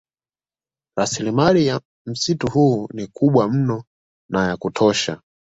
[0.97, 3.83] Rasilimali ya msitu huu ni kubwa mno
[4.29, 5.21] na ya kutosha